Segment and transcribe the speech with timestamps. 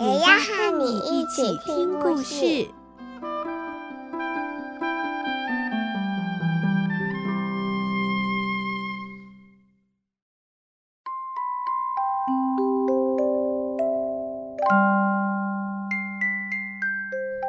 [0.00, 2.66] 也要和你一起听故事。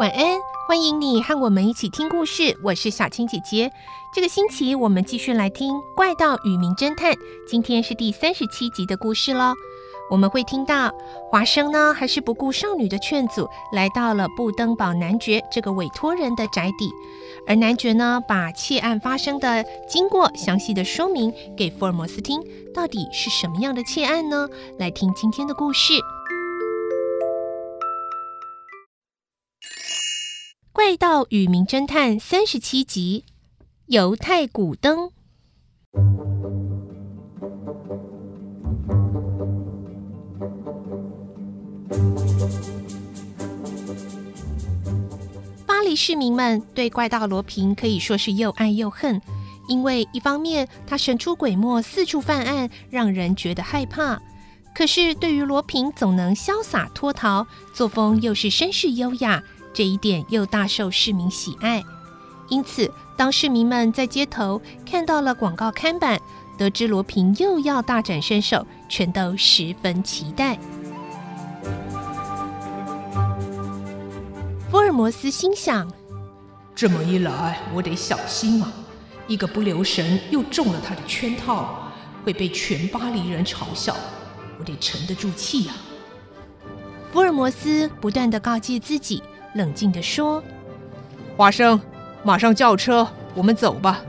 [0.02, 0.38] 晚安，
[0.68, 2.58] 欢迎你和我们一起听故事。
[2.66, 3.72] 我是小青姐姐。
[4.14, 7.14] 这个星期我们继续来听《怪盗与名侦探》，
[7.48, 9.54] 今天是第三十七集的故事喽。
[10.12, 10.94] 我们会听到
[11.30, 16.92] 华生呢，还是不顾少女的劝阻，来到了布登堡男爵这个委托人的宅邸。
[17.48, 22.44] 而男爵呢，把窃案发生的经过详细的说明给福尔摩斯听。
[22.74, 24.50] 到底是什么样的窃案呢？
[24.78, 25.94] 来听今天的故事，
[30.74, 33.24] 《怪盗与名侦探》三十七集，
[33.86, 35.08] 《犹太古灯》。
[45.96, 49.22] 市民们对怪盗罗平可以说是又爱又恨，
[49.68, 54.18] 因为一方面他神出鬼没，四处犯案，让人觉得害怕；
[54.76, 59.42] 可是对于罗平总能潇洒脱逃，作风又是绅士优雅，
[59.74, 61.84] 这一点又大受市民喜爱。
[62.50, 66.20] 因此，当市民们在街头看到了广告看板，
[66.58, 70.60] 得知罗平又要大展身手，全都十分期待。
[74.92, 75.90] 尔摩斯心想：
[76.76, 78.70] 这么一来，我得小心啊！
[79.26, 81.88] 一个不留神又中了他的圈套，
[82.26, 83.96] 会被全巴黎人嘲笑。
[84.60, 85.74] 我得沉得住气呀！
[87.14, 89.24] 福尔摩斯不断的告诫自己，
[89.56, 90.44] 冷静的说
[91.38, 91.80] ：“华生，
[92.22, 94.02] 马上叫车，我们走吧。”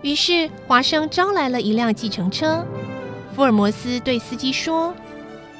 [0.00, 2.64] 于是华生招来了一辆计程车。
[3.34, 4.94] 福尔摩斯对司机说：“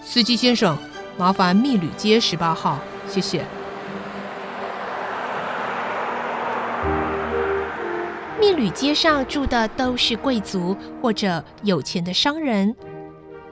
[0.04, 0.78] 司机先生，
[1.18, 2.78] 麻烦密旅街十八号，
[3.08, 3.44] 谢谢。”
[8.46, 12.72] 密旅街上住的都是贵族或者有钱的商人，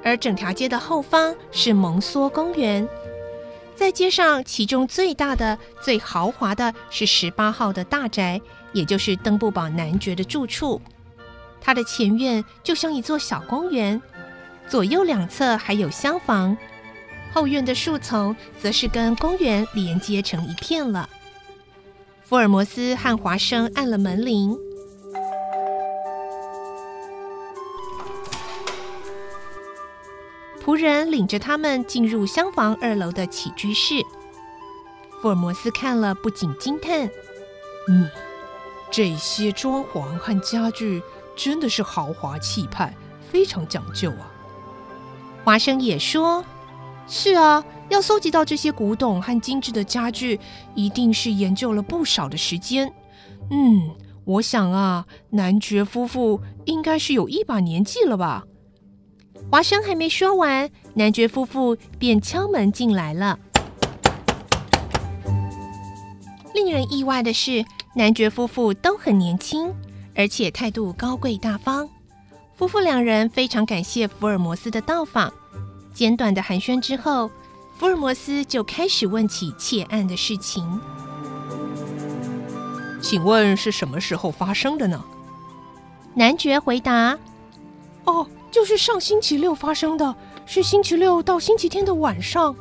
[0.05, 2.88] 而整条街的后方是蒙梭公园。
[3.75, 8.41] 在街上，其中最大的、最豪华的是十八号的大宅，
[8.72, 10.81] 也就是登布堡男爵的住处。
[11.61, 14.00] 它的前院就像一座小公园，
[14.69, 16.56] 左右两侧还有厢房，
[17.32, 21.09] 后院的树丛则是跟公园连接成一片了。
[22.22, 24.56] 福尔摩斯和华生按了门铃。
[30.64, 34.02] 仆人领着他们进入厢房二楼的起居室。
[35.20, 37.06] 福尔摩斯看了，不禁惊叹
[37.91, 38.08] ：“嗯，
[38.91, 41.02] 这些装潢和家具
[41.36, 42.94] 真的是豪华气派，
[43.30, 44.32] 非常讲究啊。”
[45.44, 46.42] 华生也说
[47.06, 50.41] ：“是啊，要搜集到这些古董和精致的家具，
[50.75, 52.91] 一定是研究了不少的时间。
[53.50, 53.91] 嗯，
[54.25, 58.44] 我想啊，男爵夫妇应该是有一把年纪了吧。”
[59.54, 63.38] 华生还没说完，男爵夫妇便敲门进来了。
[66.53, 67.64] 令人意外的是，
[67.94, 69.72] 男爵夫妇都很年轻，
[70.16, 71.88] 而且态度高贵大方。
[72.56, 75.32] 夫妇两人非常感谢福尔摩斯的到访。
[75.94, 77.31] 简短的寒暄之后，
[77.78, 80.81] 福尔摩斯就开始问起窃案的事情。
[83.00, 85.00] 请问是什么时候发生的呢？
[86.12, 87.16] 男爵回答
[88.06, 90.15] ：“哦。”就是上星期六发生的，
[90.47, 92.54] 是星期六到星期天的晚上，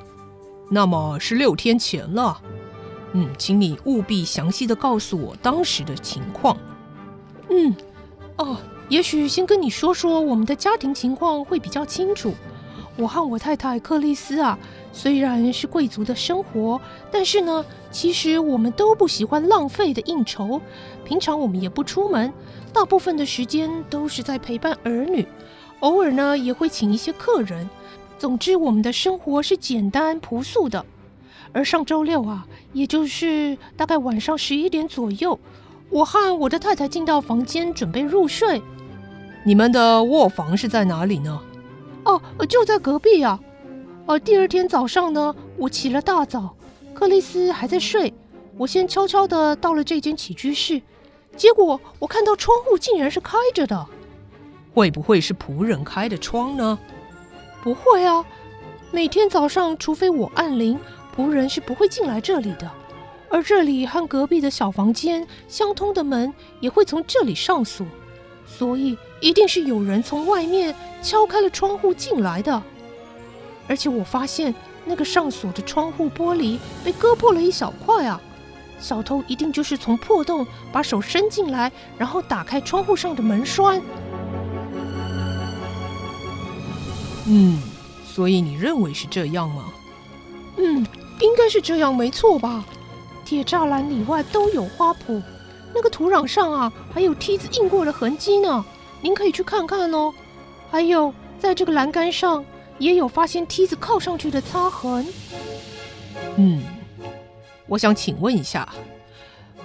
[0.68, 2.42] 那么是六天前了。
[3.12, 6.58] 嗯，请你务必详细的告诉我当时的情况。
[7.52, 7.76] 嗯，
[8.38, 8.58] 哦，
[8.90, 12.34] 也许先跟你说说我们的家庭情况会比较清楚。
[12.98, 14.58] 我和我太太克莉丝啊，
[14.92, 16.82] 虽然是贵族的生活，
[17.12, 20.60] 但是呢，其实我们都不喜欢浪费的应酬。
[21.06, 22.34] 平常我们也不出门，
[22.74, 25.28] 大部分的时间都是在陪伴儿女。
[25.84, 27.70] 偶尔呢，也会请一些客人。
[28.18, 30.86] 总之，我们的生活是简单朴素的。
[31.52, 35.38] 而上周六啊，也就是大概晚上十一点左右，
[35.90, 38.62] 我和我的太太进到房间准备入睡。
[39.44, 41.42] 你们的卧房是在哪里呢？
[42.06, 43.38] 哦，就在隔壁啊。
[44.06, 46.56] 呃第二天早上呢，我起了大早，
[46.94, 48.14] 克里斯还在睡，
[48.58, 50.82] 我先悄悄地到了这间起居室，
[51.36, 53.86] 结果我看到窗户竟然是开着的。
[54.74, 56.80] 会不会是仆人开的窗呢？
[57.62, 58.26] 不会啊，
[58.92, 60.80] 每天早上除非我按铃，
[61.16, 62.70] 仆人是不会进来这里的。
[63.30, 67.86] 而这里和隔壁的小房间相通的门也会从这里上锁，
[68.46, 72.62] 所以一定是有人从外面敲开了窗户进来的。
[73.68, 74.54] 而且我发现
[74.86, 78.20] 那个上锁的窗户玻璃被割破了一小块啊！
[78.80, 83.82] 小偷一定就是从破洞把手伸进来，然后打开窗户上的门栓。
[87.28, 87.62] 嗯，
[88.06, 89.72] 所以你认为是这样吗？
[90.58, 90.86] 嗯，
[91.20, 92.64] 应该是这样，没错吧？
[93.24, 95.22] 铁栅栏里外都有花圃，
[95.74, 98.64] 那个土壤上啊，还有梯子印过的痕迹呢。
[99.02, 100.14] 您可以去看看哦。
[100.70, 102.44] 还有，在这个栏杆上。
[102.80, 105.06] 也有发现梯子靠上去的擦痕。
[106.38, 106.64] 嗯，
[107.68, 108.68] 我想请问一下，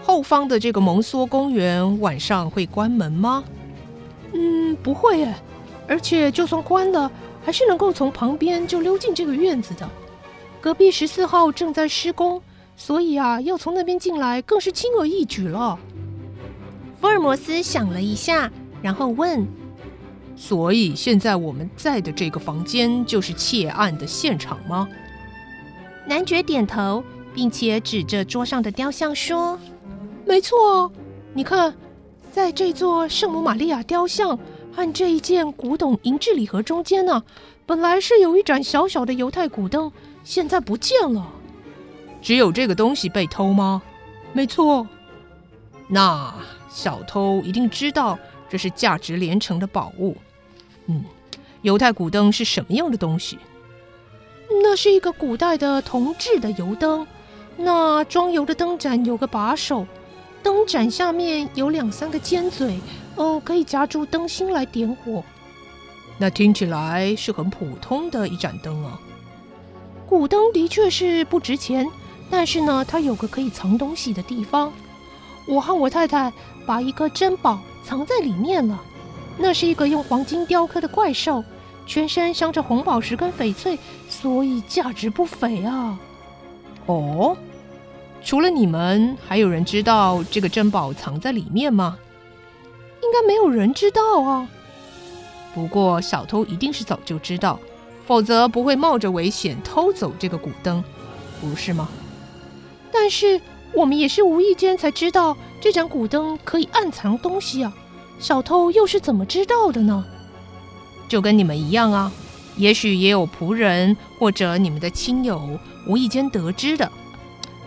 [0.05, 3.43] 后方的这个蒙梭公园晚上会关门吗？
[4.35, 5.35] 嗯，不会耶。
[5.89, 7.11] 而且就算关了，
[7.49, 9.89] 还是能够从旁边就溜进这个院子的。
[10.61, 12.43] 隔壁十四号正在施工，
[12.77, 15.79] 所以啊，要从那边进来更是轻而易举了。
[17.01, 18.53] 福尔摩斯想了一下，
[18.83, 19.49] 然后问。
[20.37, 24.87] 所以现在我们在的这个房间就是窃案的现场吗？
[26.07, 27.03] 男爵点头，
[27.35, 29.59] 并且指着桌上的雕像说
[30.29, 30.93] ：“没错，
[31.33, 31.75] 你看，
[32.31, 34.39] 在这座圣母玛利亚雕像
[34.79, 37.25] 和这一件古董银质礼盒中间呢，
[37.67, 39.91] 本来是有一盏小小的犹太古灯，
[40.23, 41.27] 现在不见了。
[42.23, 43.83] 只有这个东西被偷吗？
[44.33, 44.87] 没错。
[45.89, 46.33] 那
[46.71, 48.17] 小偷一定知道
[48.49, 50.17] 这是价值连城的宝物。”
[50.87, 51.05] 嗯，
[51.63, 53.37] 犹太古灯是什么样的东西？
[54.63, 57.05] 那是一个古代的铜制的油灯，
[57.57, 59.85] 那装油的灯盏有个把手，
[60.41, 62.79] 灯盏下面有两三个尖嘴，
[63.19, 65.23] 哦，可以夹住灯芯来点火。
[66.17, 68.99] 那听起来是很普通的一盏灯啊。
[70.07, 71.87] 古灯的确是不值钱，
[72.31, 74.73] 但是呢，它有个可以藏东西的地方。
[75.47, 76.33] 我和我太太
[76.65, 78.81] 把一个珍宝藏在里面了。
[79.37, 81.45] 那是一个用黄金雕刻的怪兽，
[81.87, 83.79] 全身镶着红宝石跟翡翠，
[84.09, 85.99] 所以价值不菲啊。
[86.87, 87.37] 哦，
[88.23, 91.99] 除了你们，还有人知道这个珍宝藏在里面吗？
[93.03, 94.49] 应该没有人知道啊。
[95.55, 97.59] 不过小偷一定是早就知道，
[98.07, 100.83] 否则不会冒着危险偷走这个古灯，
[101.41, 101.89] 不是吗？
[102.93, 103.41] 但是
[103.73, 107.73] 我们也是无意间才知道这盏古灯可以暗藏东西啊。
[108.19, 110.05] 小偷又是怎么知道的呢？
[111.09, 112.13] 就跟你们一样啊，
[112.57, 116.91] 也许也有仆人或者你们的亲友无意间得知的。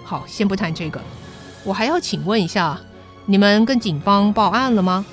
[0.03, 1.01] 好，先不谈这个，
[1.63, 2.79] 我还要请问一下，
[3.25, 5.05] 你们跟警方报案了吗？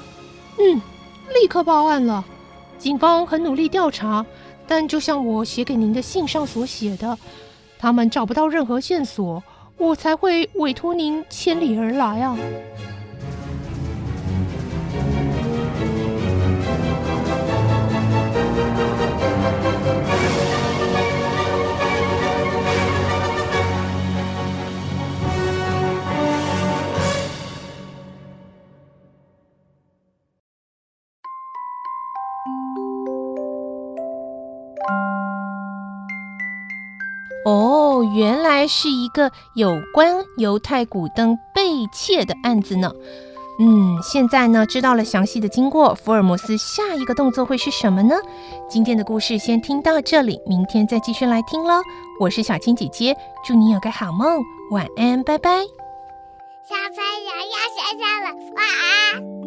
[0.58, 0.80] 嗯，
[1.40, 2.24] 立刻报案了。
[2.78, 4.24] 警方很努力调查，
[4.66, 7.16] 但就像我写给您的信上所写的，
[7.78, 9.42] 他们找不到任何线索，
[9.76, 12.36] 我才会委托您千里而来啊。
[38.18, 42.90] 原来是一个有关犹太古灯被窃的案子呢。
[43.60, 48.16] 嗯，现在呢，知道了详细的经过，福尔摩斯下一个动作会是什么呢？
[48.68, 51.80] 今天的故事先听到这里，明天再继续来听喽。
[52.18, 55.50] 我是小青姐姐，祝你有个好梦，晚安，拜拜。
[56.68, 59.37] 小朋友要睡觉了，晚安。